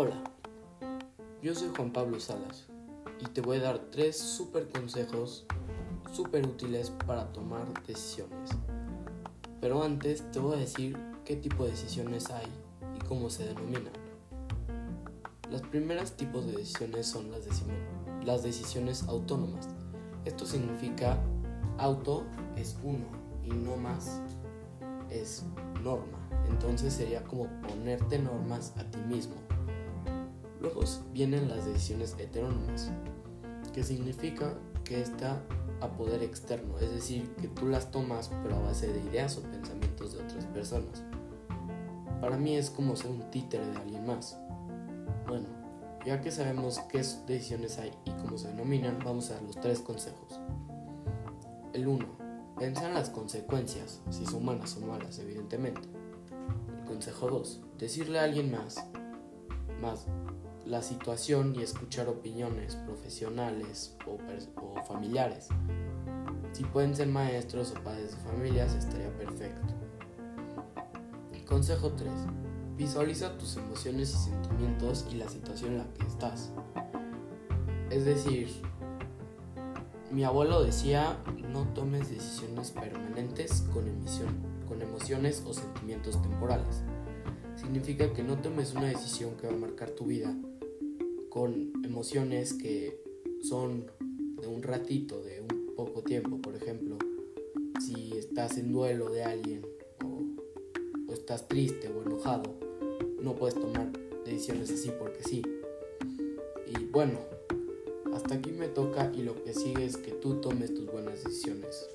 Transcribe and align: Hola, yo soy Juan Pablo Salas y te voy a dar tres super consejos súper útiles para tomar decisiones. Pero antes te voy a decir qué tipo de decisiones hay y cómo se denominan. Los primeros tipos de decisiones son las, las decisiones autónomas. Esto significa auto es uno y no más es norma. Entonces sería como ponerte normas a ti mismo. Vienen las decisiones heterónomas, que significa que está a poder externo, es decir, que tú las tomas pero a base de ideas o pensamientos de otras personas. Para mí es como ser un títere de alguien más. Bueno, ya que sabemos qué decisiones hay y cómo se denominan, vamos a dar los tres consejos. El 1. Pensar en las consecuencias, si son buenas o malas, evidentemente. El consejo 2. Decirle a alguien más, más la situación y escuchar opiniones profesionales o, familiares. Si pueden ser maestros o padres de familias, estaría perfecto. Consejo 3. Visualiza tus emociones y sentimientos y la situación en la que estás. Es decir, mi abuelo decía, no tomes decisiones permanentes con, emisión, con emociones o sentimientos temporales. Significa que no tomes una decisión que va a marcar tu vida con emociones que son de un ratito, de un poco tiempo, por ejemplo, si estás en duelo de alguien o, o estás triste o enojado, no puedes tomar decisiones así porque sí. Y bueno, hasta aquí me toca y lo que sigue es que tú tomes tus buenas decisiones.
Hola, 0.00 0.14
yo 1.42 1.56
soy 1.56 1.72
Juan 1.76 1.92
Pablo 1.92 2.20
Salas 2.20 2.68
y 3.18 3.24
te 3.30 3.40
voy 3.40 3.56
a 3.56 3.62
dar 3.62 3.78
tres 3.90 4.16
super 4.16 4.68
consejos 4.68 5.44
súper 6.12 6.46
útiles 6.46 6.92
para 7.04 7.32
tomar 7.32 7.66
decisiones. 7.84 8.50
Pero 9.60 9.82
antes 9.82 10.30
te 10.30 10.38
voy 10.38 10.54
a 10.54 10.60
decir 10.60 10.96
qué 11.24 11.34
tipo 11.34 11.64
de 11.64 11.70
decisiones 11.70 12.30
hay 12.30 12.46
y 12.94 13.04
cómo 13.06 13.28
se 13.28 13.48
denominan. 13.48 13.92
Los 15.50 15.62
primeros 15.62 16.12
tipos 16.12 16.46
de 16.46 16.52
decisiones 16.52 17.08
son 17.08 17.32
las, 17.32 17.42
las 18.24 18.44
decisiones 18.44 19.02
autónomas. 19.08 19.68
Esto 20.24 20.46
significa 20.46 21.18
auto 21.76 22.24
es 22.54 22.78
uno 22.84 23.06
y 23.42 23.50
no 23.50 23.76
más 23.76 24.20
es 25.10 25.44
norma. 25.82 26.18
Entonces 26.48 26.92
sería 26.94 27.24
como 27.24 27.48
ponerte 27.62 28.20
normas 28.20 28.72
a 28.76 28.84
ti 28.84 29.00
mismo. 29.08 29.34
Vienen 31.12 31.48
las 31.48 31.66
decisiones 31.66 32.14
heterónomas, 32.18 32.90
que 33.72 33.82
significa 33.82 34.54
que 34.84 35.00
está 35.00 35.42
a 35.80 35.88
poder 35.88 36.22
externo, 36.22 36.78
es 36.78 36.92
decir, 36.92 37.34
que 37.40 37.48
tú 37.48 37.66
las 37.66 37.90
tomas 37.90 38.30
pero 38.42 38.56
a 38.56 38.60
base 38.60 38.92
de 38.92 39.00
ideas 39.00 39.36
o 39.38 39.42
pensamientos 39.42 40.12
de 40.12 40.22
otras 40.22 40.44
personas. 40.46 41.02
Para 42.20 42.36
mí 42.36 42.56
es 42.56 42.70
como 42.70 42.96
ser 42.96 43.10
un 43.10 43.30
títere 43.30 43.66
de 43.66 43.76
alguien 43.76 44.06
más. 44.06 44.36
Bueno, 45.26 45.46
ya 46.04 46.20
que 46.20 46.30
sabemos 46.30 46.78
qué 46.90 46.98
decisiones 47.26 47.78
hay 47.78 47.92
y 48.04 48.10
cómo 48.12 48.38
se 48.38 48.48
denominan, 48.48 48.98
vamos 49.04 49.30
a 49.30 49.34
dar 49.34 49.42
los 49.42 49.60
tres 49.60 49.80
consejos. 49.80 50.38
El 51.72 51.86
1. 51.86 52.06
Pensar 52.58 52.86
en 52.86 52.94
las 52.94 53.10
consecuencias, 53.10 54.00
si 54.10 54.26
son 54.26 54.44
buenas 54.44 54.76
o 54.76 54.80
malas, 54.80 55.18
evidentemente. 55.18 55.82
El 56.76 56.84
consejo 56.84 57.28
2. 57.28 57.60
Decirle 57.78 58.18
a 58.18 58.24
alguien 58.24 58.50
más, 58.50 58.84
más 59.80 60.06
la 60.68 60.82
situación 60.82 61.54
y 61.56 61.62
escuchar 61.62 62.08
opiniones 62.08 62.76
profesionales 62.76 63.96
o, 64.06 64.18
familiares. 64.84 65.48
Si 66.52 66.62
pueden 66.64 66.94
ser 66.94 67.08
maestros 67.08 67.72
o 67.72 67.82
padres 67.82 68.14
de 68.14 68.30
familias, 68.30 68.74
estaría 68.74 69.10
perfecto. 69.16 69.74
Consejo 71.46 71.92
3. 71.92 72.10
Visualiza 72.76 73.38
tus 73.38 73.56
emociones 73.56 74.10
y 74.10 74.30
sentimientos 74.30 75.06
y 75.10 75.14
la 75.14 75.26
situación 75.28 75.72
en 75.72 75.78
la 75.78 75.94
que 75.94 76.06
estás. 76.06 76.52
Es 77.88 78.04
decir, 78.04 78.50
mi 80.10 80.24
abuelo 80.24 80.62
decía, 80.62 81.16
no 81.48 81.62
tomes 81.68 82.10
decisiones 82.10 82.72
permanentes 82.72 83.62
con, 83.72 83.88
emisión, 83.88 84.28
con 84.68 84.82
emociones 84.82 85.42
o 85.46 85.54
sentimientos 85.54 86.20
temporales. 86.20 86.82
Significa 87.56 88.12
que 88.12 88.22
no 88.22 88.36
tomes 88.36 88.74
una 88.74 88.88
decisión 88.88 89.34
que 89.36 89.46
va 89.46 89.54
a 89.54 89.56
marcar 89.56 89.90
tu 89.90 90.04
vida 90.04 90.36
con 91.30 91.72
emociones 91.84 92.54
que 92.54 93.00
son 93.42 93.90
de 94.40 94.48
un 94.48 94.62
ratito, 94.62 95.20
de 95.22 95.40
un 95.40 95.74
poco 95.74 96.02
tiempo, 96.02 96.38
por 96.38 96.56
ejemplo, 96.56 96.96
si 97.84 98.16
estás 98.16 98.58
en 98.58 98.72
duelo 98.72 99.10
de 99.10 99.24
alguien 99.24 99.66
o, 100.04 101.10
o 101.10 101.12
estás 101.12 101.48
triste 101.48 101.88
o 101.88 102.02
enojado, 102.02 102.54
no 103.20 103.34
puedes 103.34 103.54
tomar 103.54 103.92
decisiones 104.24 104.70
así 104.70 104.90
porque 104.98 105.22
sí. 105.22 105.42
Y 106.66 106.84
bueno, 106.86 107.18
hasta 108.14 108.34
aquí 108.34 108.52
me 108.52 108.68
toca 108.68 109.12
y 109.14 109.22
lo 109.22 109.42
que 109.42 109.54
sigue 109.54 109.84
es 109.84 109.96
que 109.96 110.12
tú 110.12 110.40
tomes 110.40 110.74
tus 110.74 110.86
buenas 110.90 111.24
decisiones. 111.24 111.88